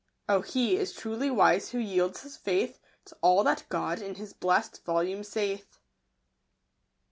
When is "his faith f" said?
2.23-3.05